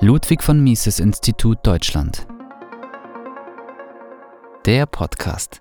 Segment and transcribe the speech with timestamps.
[0.00, 2.26] Ludwig von Mises Institut Deutschland.
[4.66, 5.60] Der Podcast.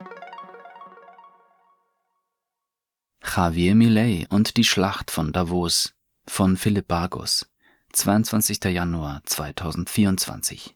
[3.24, 5.94] Javier Millet und die Schlacht von Davos
[6.26, 7.52] von Philipp Bargus,
[7.94, 8.64] 22.
[8.64, 10.76] Januar 2024.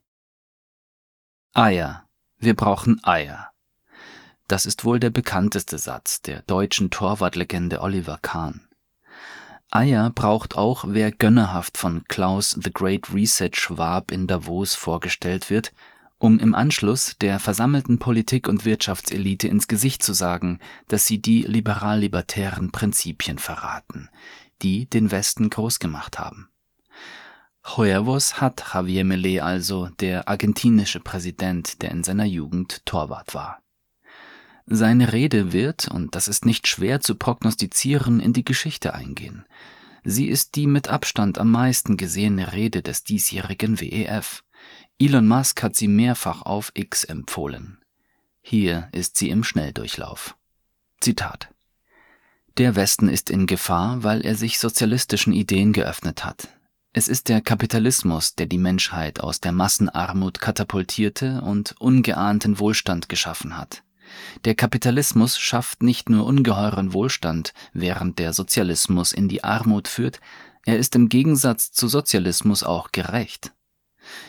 [1.53, 2.07] Eier.
[2.37, 3.51] Wir brauchen Eier.
[4.47, 8.64] Das ist wohl der bekannteste Satz der deutschen Torwartlegende Oliver Kahn.
[9.75, 15.73] Eier braucht auch, wer gönnerhaft von Klaus The Great Reset Schwab in Davos vorgestellt wird,
[16.17, 21.41] um im Anschluss der versammelten Politik- und Wirtschaftselite ins Gesicht zu sagen, dass sie die
[21.41, 24.09] liberal-libertären Prinzipien verraten,
[24.61, 26.47] die den Westen groß gemacht haben.
[27.65, 33.59] Huevos hat Javier Millet also, der argentinische Präsident, der in seiner Jugend Torwart war.
[34.67, 39.45] Seine Rede wird, und das ist nicht schwer zu prognostizieren, in die Geschichte eingehen.
[40.03, 44.43] Sie ist die mit Abstand am meisten gesehene Rede des diesjährigen WEF.
[44.99, 47.79] Elon Musk hat sie mehrfach auf X empfohlen.
[48.41, 50.35] Hier ist sie im Schnelldurchlauf.
[50.99, 51.49] Zitat
[52.57, 56.49] Der Westen ist in Gefahr, weil er sich sozialistischen Ideen geöffnet hat.
[56.93, 63.57] Es ist der Kapitalismus, der die Menschheit aus der Massenarmut katapultierte und ungeahnten Wohlstand geschaffen
[63.57, 63.83] hat.
[64.45, 70.19] Der Kapitalismus schafft nicht nur ungeheuren Wohlstand, während der Sozialismus in die Armut führt,
[70.65, 73.53] er ist im Gegensatz zu Sozialismus auch gerecht.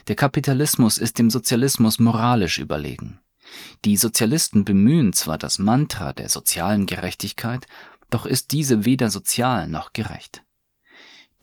[0.09, 3.21] Der Kapitalismus ist dem Sozialismus moralisch überlegen.
[3.85, 7.67] Die Sozialisten bemühen zwar das Mantra der sozialen Gerechtigkeit,
[8.11, 10.43] doch ist diese weder sozial noch gerecht.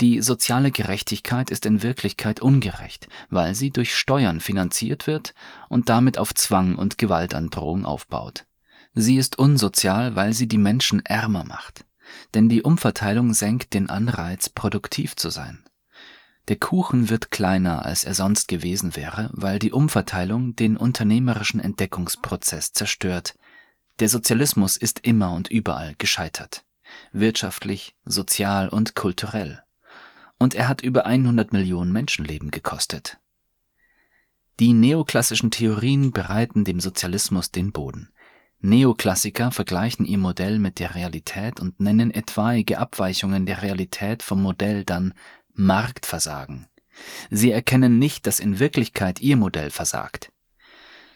[0.02, 5.34] Die soziale Gerechtigkeit ist in Wirklichkeit ungerecht, weil sie durch Steuern finanziert wird
[5.70, 8.46] und damit auf Zwang und Gewaltandrohung aufbaut.
[8.96, 11.86] Sie ist unsozial, weil sie die Menschen ärmer macht.
[12.34, 15.64] Denn die Umverteilung senkt den Anreiz, produktiv zu sein.
[16.50, 22.74] Der Kuchen wird kleiner, als er sonst gewesen wäre, weil die Umverteilung den unternehmerischen Entdeckungsprozess
[22.74, 23.36] zerstört.
[24.00, 26.66] Der Sozialismus ist immer und überall gescheitert.
[27.14, 29.64] Wirtschaftlich, sozial und kulturell
[30.44, 33.18] und er hat über 100 Millionen Menschenleben gekostet.
[34.60, 38.10] Die neoklassischen Theorien bereiten dem Sozialismus den Boden.
[38.60, 44.84] Neoklassiker vergleichen ihr Modell mit der Realität und nennen etwaige Abweichungen der Realität vom Modell
[44.84, 45.14] dann
[45.54, 46.68] Marktversagen.
[47.30, 50.32] Sie erkennen nicht, dass in Wirklichkeit ihr Modell versagt.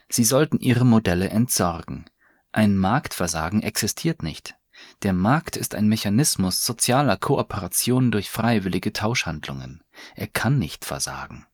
[0.10, 2.06] Sie sollten ihre Modelle entsorgen.
[2.52, 4.57] Ein Marktversagen existiert nicht.
[5.04, 9.84] Der Markt ist ein Mechanismus sozialer Kooperation durch freiwillige Tauschhandlungen.
[10.16, 11.46] Er kann nicht versagen.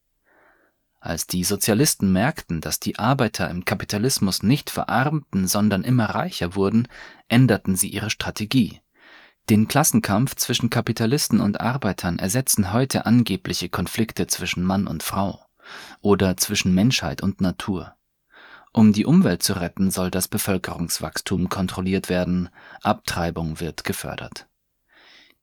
[1.01, 6.87] Als die Sozialisten merkten, dass die Arbeiter im Kapitalismus nicht verarmten, sondern immer reicher wurden,
[7.27, 8.79] änderten sie ihre Strategie.
[9.49, 15.45] Den Klassenkampf zwischen Kapitalisten und Arbeitern ersetzen heute angebliche Konflikte zwischen Mann und Frau
[15.99, 17.93] oder zwischen Menschheit und Natur.
[18.73, 22.49] Um die Umwelt zu retten, soll das Bevölkerungswachstum kontrolliert werden,
[22.81, 24.47] Abtreibung wird gefördert.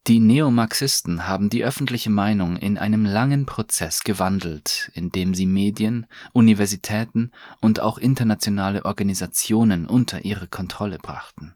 [0.09, 7.31] Die Neomarxisten haben die öffentliche Meinung in einem langen Prozess gewandelt, indem sie Medien, Universitäten
[7.61, 11.55] und auch internationale Organisationen unter ihre Kontrolle brachten.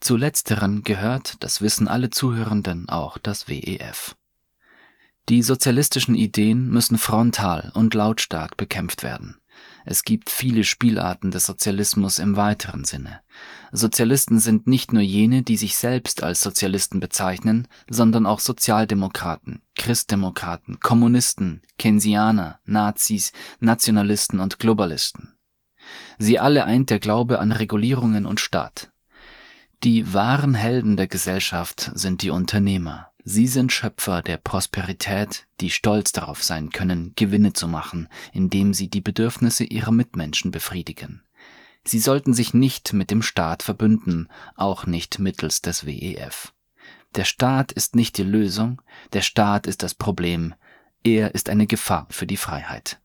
[0.00, 4.16] Zu letzteren gehört, das wissen alle Zuhörenden, auch das WEF.
[5.28, 9.39] Die sozialistischen Ideen müssen frontal und lautstark bekämpft werden.
[9.84, 13.20] Es gibt viele Spielarten des Sozialismus im weiteren Sinne.
[13.72, 20.80] Sozialisten sind nicht nur jene, die sich selbst als Sozialisten bezeichnen, sondern auch Sozialdemokraten, Christdemokraten,
[20.80, 25.34] Kommunisten, Keynesianer, Nazis, Nationalisten und Globalisten.
[26.18, 28.90] Sie alle eint der Glaube an Regulierungen und Staat.
[29.82, 33.09] Die wahren Helden der Gesellschaft sind die Unternehmer.
[33.32, 38.90] Sie sind Schöpfer der Prosperität, die stolz darauf sein können, Gewinne zu machen, indem sie
[38.90, 41.22] die Bedürfnisse ihrer Mitmenschen befriedigen.
[41.84, 46.52] Sie sollten sich nicht mit dem Staat verbünden, auch nicht mittels des WEF.
[47.14, 48.82] Der Staat ist nicht die Lösung,
[49.12, 50.52] der Staat ist das Problem,
[51.04, 53.00] er ist eine Gefahr für die Freiheit.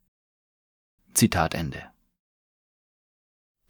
[1.13, 1.83] Zitat Ende.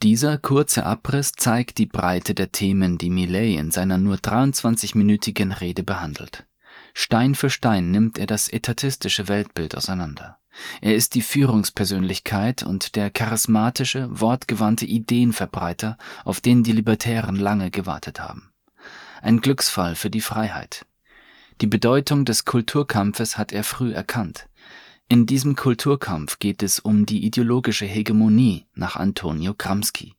[0.04, 5.84] Dieser kurze Abriss zeigt die Breite der Themen, die Millet in seiner nur 23-minütigen Rede
[5.84, 6.46] behandelt.
[6.94, 10.40] Stein für Stein nimmt er das etatistische Weltbild auseinander.
[10.82, 18.20] Er ist die Führungspersönlichkeit und der charismatische, wortgewandte Ideenverbreiter, auf den die Libertären lange gewartet
[18.20, 18.52] haben.
[19.22, 20.86] Ein Glücksfall für die Freiheit.
[21.62, 24.48] Die Bedeutung des Kulturkampfes hat er früh erkannt.
[25.07, 30.16] In diesem Kulturkampf geht es um die ideologische Hegemonie nach Antonio Gramsci.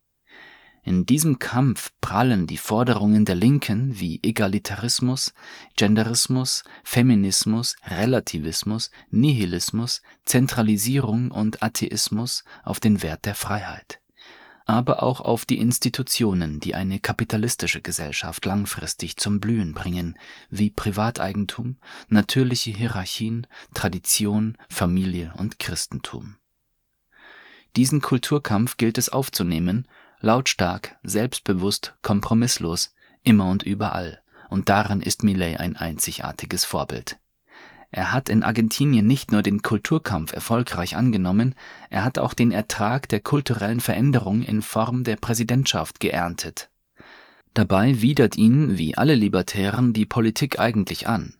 [0.84, 5.34] In diesem Kampf prallen die Forderungen der Linken wie Egalitarismus,
[5.76, 14.00] Genderismus, Feminismus, Relativismus, Nihilismus, Zentralisierung und Atheismus auf den Wert der Freiheit
[14.66, 20.18] aber auch auf die Institutionen, die eine kapitalistische Gesellschaft langfristig zum Blühen bringen,
[20.50, 21.76] wie Privateigentum,
[22.08, 26.36] natürliche Hierarchien, Tradition, Familie und Christentum.
[27.76, 29.86] Diesen Kulturkampf gilt es aufzunehmen,
[30.20, 32.92] lautstark, selbstbewusst, kompromisslos,
[33.22, 34.20] immer und überall,
[34.50, 37.18] und darin ist Millet ein einzigartiges Vorbild
[37.90, 41.54] er hat in Argentinien nicht nur den Kulturkampf erfolgreich angenommen,
[41.90, 46.70] er hat auch den Ertrag der kulturellen Veränderung in Form der Präsidentschaft geerntet.
[47.54, 51.34] Dabei widert ihn, wie alle Libertären, die Politik eigentlich an.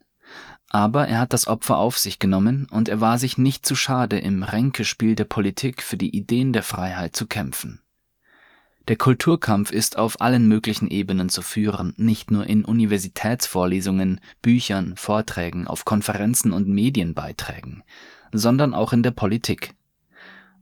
[0.69, 4.19] Aber er hat das Opfer auf sich genommen und er war sich nicht zu schade,
[4.19, 7.81] im Ränkespiel der Politik für die Ideen der Freiheit zu kämpfen
[8.89, 15.67] der Kulturkampf ist auf allen möglichen Ebenen zu führen, nicht nur in Universitätsvorlesungen, Büchern, Vorträgen,
[15.67, 17.83] auf Konferenzen und Medienbeiträgen,
[18.33, 19.75] sondern auch in der Politik.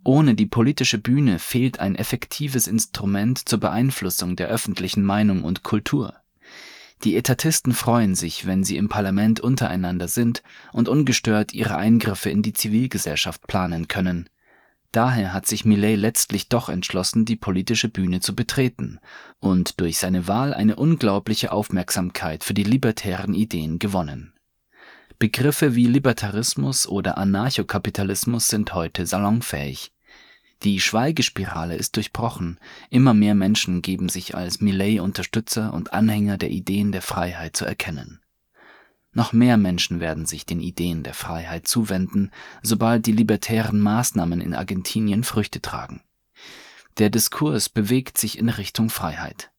[0.05, 6.15] Ohne die politische Bühne fehlt ein effektives Instrument zur Beeinflussung der öffentlichen Meinung und Kultur.
[7.03, 10.43] Die Etatisten freuen sich, wenn sie im Parlament untereinander sind
[10.73, 14.31] und ungestört ihre Eingriffe in die Zivilgesellschaft planen können
[14.95, 19.01] Daher hat sich Millet letztlich doch entschlossen, die politische Bühne zu betreten
[19.41, 24.35] und durch seine Wahl eine unglaubliche Aufmerksamkeit für die libertären Ideen gewonnen.
[25.19, 29.91] Begriffe wie Libertarismus oder Anarchokapitalismus sind heute salonfähig.
[30.63, 36.93] Die Schweigespirale ist durchbrochen, immer mehr Menschen geben sich als Millet-Unterstützer und Anhänger der Ideen
[36.93, 38.21] der Freiheit zu erkennen
[39.15, 42.31] noch mehr Menschen werden sich den Ideen der Freiheit zuwenden,
[42.63, 46.03] sobald die libertären Maßnahmen in Argentinien Früchte tragen.
[46.99, 49.51] Der Diskurs bewegt sich in Richtung Freiheit.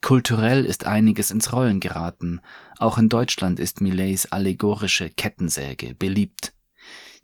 [0.00, 2.40] Kulturell ist einiges ins Rollen geraten,
[2.78, 6.52] auch in Deutschland ist Millets allegorische Kettensäge beliebt.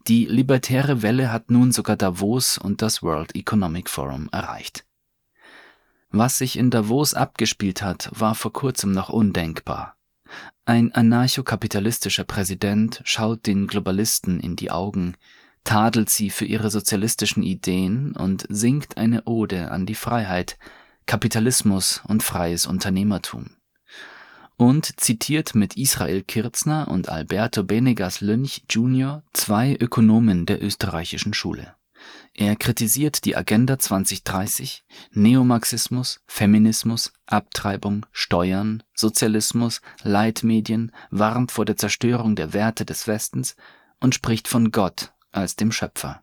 [0.06, 4.84] Die libertäre Welle hat nun sogar Davos und das World Economic Forum erreicht.
[6.10, 9.96] Was sich in Davos abgespielt hat, war vor kurzem noch undenkbar.
[10.66, 15.14] Ein anarchokapitalistischer Präsident schaut den Globalisten in die Augen,
[15.62, 20.58] tadelt sie für ihre sozialistischen Ideen und singt eine Ode an die Freiheit,
[21.06, 23.50] Kapitalismus und freies Unternehmertum.
[24.56, 29.22] Und zitiert mit Israel Kirzner und Alberto Benegas Lynch Jr.
[29.32, 31.74] zwei Ökonomen der österreichischen Schule
[32.34, 42.34] er kritisiert die Agenda 2030, Neomarxismus, Feminismus, Abtreibung, Steuern, Sozialismus, Leitmedien, warnt vor der Zerstörung
[42.34, 43.54] der Werte des Westens
[44.00, 46.22] und spricht von Gott als dem Schöpfer.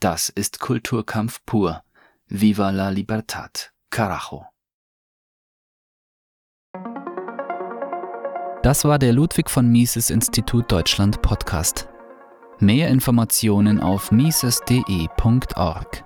[0.00, 1.82] Das ist Kulturkampf pur.
[2.26, 3.72] Viva la libertad.
[3.90, 4.46] Carajo.
[8.62, 11.88] Das war der Ludwig von Mises Institut Deutschland Podcast.
[12.60, 16.04] Mehr Informationen auf mises.de.org.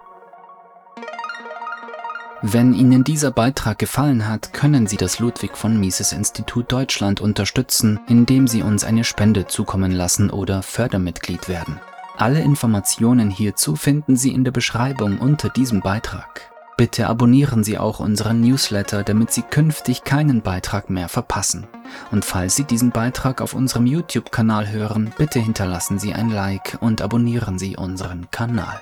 [2.41, 7.99] Wenn Ihnen dieser Beitrag gefallen hat, können Sie das Ludwig von Mises Institut Deutschland unterstützen,
[8.07, 11.81] indem Sie uns eine Spende zukommen lassen oder Fördermitglied werden.
[12.17, 16.53] Alle Informationen hierzu finden Sie in der Beschreibung unter diesem Beitrag.
[16.79, 21.67] Bitte abonnieren Sie auch unseren Newsletter, damit Sie künftig keinen Beitrag mehr verpassen.
[22.13, 27.03] Und falls Sie diesen Beitrag auf unserem YouTube-Kanal hören, bitte hinterlassen Sie ein Like und
[27.03, 28.81] abonnieren Sie unseren Kanal.